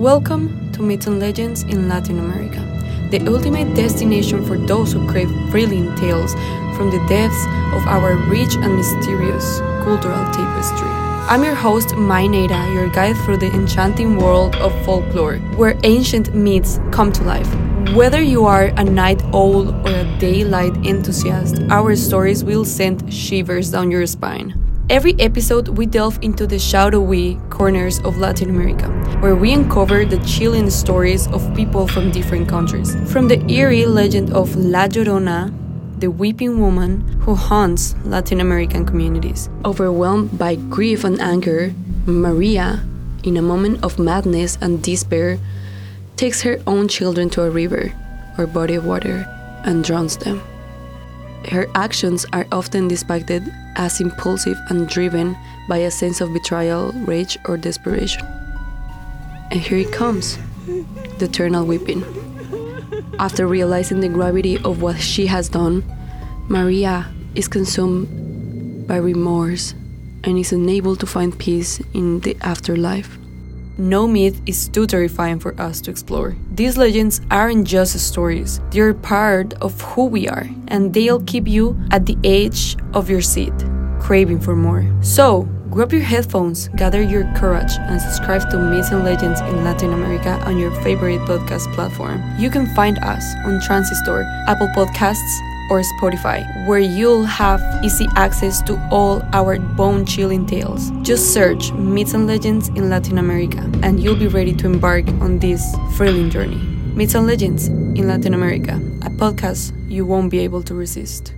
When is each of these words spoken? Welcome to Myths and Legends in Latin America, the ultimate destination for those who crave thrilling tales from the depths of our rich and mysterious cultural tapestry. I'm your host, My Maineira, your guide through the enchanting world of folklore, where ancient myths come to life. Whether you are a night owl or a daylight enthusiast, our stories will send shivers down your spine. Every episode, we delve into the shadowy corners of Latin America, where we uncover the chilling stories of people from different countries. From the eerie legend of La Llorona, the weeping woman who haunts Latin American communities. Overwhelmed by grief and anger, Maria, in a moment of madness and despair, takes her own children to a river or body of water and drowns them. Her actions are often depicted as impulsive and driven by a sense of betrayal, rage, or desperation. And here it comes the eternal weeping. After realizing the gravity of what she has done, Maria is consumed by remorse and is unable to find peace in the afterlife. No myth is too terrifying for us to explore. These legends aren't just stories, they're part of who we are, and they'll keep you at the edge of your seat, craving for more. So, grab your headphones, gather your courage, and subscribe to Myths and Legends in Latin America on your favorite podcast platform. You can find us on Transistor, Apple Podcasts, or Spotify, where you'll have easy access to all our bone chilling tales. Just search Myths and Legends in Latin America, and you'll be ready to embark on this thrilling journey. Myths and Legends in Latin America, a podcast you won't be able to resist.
Welcome 0.00 0.72
to 0.72 0.80
Myths 0.80 1.08
and 1.08 1.20
Legends 1.20 1.62
in 1.64 1.86
Latin 1.86 2.20
America, 2.20 2.60
the 3.10 3.20
ultimate 3.30 3.76
destination 3.76 4.42
for 4.46 4.56
those 4.56 4.94
who 4.94 5.06
crave 5.06 5.28
thrilling 5.50 5.94
tales 5.96 6.32
from 6.74 6.90
the 6.90 7.04
depths 7.06 7.44
of 7.76 7.86
our 7.86 8.16
rich 8.30 8.54
and 8.54 8.76
mysterious 8.76 9.58
cultural 9.84 10.24
tapestry. 10.32 10.88
I'm 11.28 11.44
your 11.44 11.54
host, 11.54 11.96
My 11.96 12.22
Maineira, 12.22 12.72
your 12.72 12.88
guide 12.88 13.14
through 13.26 13.36
the 13.36 13.52
enchanting 13.52 14.16
world 14.16 14.56
of 14.56 14.72
folklore, 14.86 15.36
where 15.58 15.78
ancient 15.84 16.34
myths 16.34 16.80
come 16.92 17.12
to 17.12 17.22
life. 17.24 17.54
Whether 17.94 18.22
you 18.22 18.46
are 18.46 18.72
a 18.78 18.84
night 18.84 19.22
owl 19.34 19.68
or 19.86 19.90
a 19.90 20.18
daylight 20.18 20.74
enthusiast, 20.86 21.60
our 21.68 21.94
stories 21.94 22.42
will 22.42 22.64
send 22.64 23.12
shivers 23.12 23.72
down 23.72 23.90
your 23.90 24.06
spine. 24.06 24.69
Every 24.90 25.14
episode, 25.20 25.78
we 25.78 25.86
delve 25.86 26.18
into 26.20 26.48
the 26.48 26.58
shadowy 26.58 27.38
corners 27.48 28.00
of 28.00 28.18
Latin 28.18 28.50
America, 28.50 28.88
where 29.20 29.36
we 29.36 29.52
uncover 29.52 30.04
the 30.04 30.18
chilling 30.26 30.68
stories 30.68 31.28
of 31.28 31.54
people 31.54 31.86
from 31.86 32.10
different 32.10 32.48
countries. 32.48 32.96
From 33.12 33.28
the 33.28 33.38
eerie 33.48 33.86
legend 33.86 34.32
of 34.32 34.56
La 34.56 34.88
Llorona, 34.88 35.54
the 36.00 36.10
weeping 36.10 36.58
woman 36.58 37.06
who 37.22 37.36
haunts 37.36 37.94
Latin 38.02 38.40
American 38.40 38.84
communities. 38.84 39.48
Overwhelmed 39.64 40.36
by 40.36 40.56
grief 40.56 41.04
and 41.04 41.20
anger, 41.20 41.72
Maria, 42.06 42.82
in 43.22 43.36
a 43.36 43.42
moment 43.42 43.84
of 43.84 43.96
madness 43.96 44.58
and 44.60 44.82
despair, 44.82 45.38
takes 46.16 46.42
her 46.42 46.58
own 46.66 46.88
children 46.88 47.30
to 47.30 47.42
a 47.42 47.50
river 47.50 47.94
or 48.36 48.48
body 48.48 48.74
of 48.74 48.84
water 48.84 49.24
and 49.62 49.84
drowns 49.84 50.16
them. 50.16 50.42
Her 51.48 51.66
actions 51.74 52.26
are 52.32 52.46
often 52.52 52.88
depicted 52.88 53.52
as 53.76 54.00
impulsive 54.00 54.58
and 54.68 54.88
driven 54.88 55.36
by 55.68 55.78
a 55.78 55.90
sense 55.90 56.20
of 56.20 56.32
betrayal, 56.32 56.92
rage, 57.06 57.38
or 57.46 57.56
desperation. 57.56 58.26
And 59.50 59.60
here 59.60 59.78
it 59.78 59.92
comes 59.92 60.38
the 61.18 61.24
eternal 61.24 61.64
weeping. 61.64 62.04
After 63.18 63.46
realizing 63.46 64.00
the 64.00 64.08
gravity 64.08 64.58
of 64.58 64.82
what 64.82 65.00
she 65.00 65.26
has 65.26 65.48
done, 65.48 65.84
Maria 66.48 67.12
is 67.34 67.48
consumed 67.48 68.86
by 68.86 68.96
remorse 68.96 69.74
and 70.24 70.38
is 70.38 70.52
unable 70.52 70.96
to 70.96 71.06
find 71.06 71.38
peace 71.38 71.80
in 71.94 72.20
the 72.20 72.36
afterlife. 72.42 73.18
No 73.80 74.06
myth 74.06 74.42
is 74.44 74.68
too 74.68 74.86
terrifying 74.86 75.40
for 75.40 75.58
us 75.58 75.80
to 75.80 75.90
explore. 75.90 76.36
These 76.52 76.76
legends 76.76 77.22
aren't 77.30 77.66
just 77.66 77.98
stories, 77.98 78.60
they're 78.70 78.92
part 78.92 79.54
of 79.62 79.80
who 79.80 80.04
we 80.04 80.28
are, 80.28 80.46
and 80.68 80.92
they'll 80.92 81.22
keep 81.22 81.48
you 81.48 81.80
at 81.90 82.04
the 82.04 82.18
edge 82.22 82.76
of 82.92 83.08
your 83.08 83.22
seat, 83.22 83.54
craving 83.98 84.40
for 84.40 84.54
more. 84.54 84.84
So, 85.00 85.48
grab 85.70 85.94
your 85.94 86.02
headphones, 86.02 86.68
gather 86.76 87.00
your 87.00 87.24
courage, 87.34 87.72
and 87.80 87.98
subscribe 87.98 88.50
to 88.50 88.58
Myths 88.58 88.90
and 88.90 89.02
Legends 89.02 89.40
in 89.40 89.64
Latin 89.64 89.94
America 89.94 90.32
on 90.44 90.58
your 90.58 90.72
favorite 90.82 91.20
podcast 91.20 91.72
platform. 91.74 92.22
You 92.38 92.50
can 92.50 92.66
find 92.74 92.98
us 92.98 93.24
on 93.46 93.62
Transistor, 93.62 94.24
Apple 94.46 94.68
Podcasts, 94.76 95.40
or 95.70 95.80
Spotify, 95.80 96.44
where 96.66 96.80
you'll 96.80 97.24
have 97.24 97.62
easy 97.82 98.06
access 98.16 98.60
to 98.62 98.76
all 98.90 99.22
our 99.32 99.58
bone 99.58 100.04
chilling 100.04 100.44
tales. 100.44 100.90
Just 101.02 101.32
search 101.32 101.72
Myths 101.72 102.12
and 102.12 102.26
Legends 102.26 102.68
in 102.68 102.90
Latin 102.90 103.18
America, 103.18 103.60
and 103.82 104.00
you'll 104.00 104.16
be 104.16 104.28
ready 104.28 104.52
to 104.54 104.66
embark 104.66 105.08
on 105.20 105.38
this 105.38 105.74
thrilling 105.96 106.28
journey. 106.28 106.60
Myths 106.94 107.14
and 107.14 107.26
Legends 107.26 107.68
in 107.68 108.08
Latin 108.08 108.34
America, 108.34 108.74
a 109.02 109.10
podcast 109.10 109.72
you 109.88 110.04
won't 110.04 110.30
be 110.30 110.40
able 110.40 110.62
to 110.64 110.74
resist. 110.74 111.32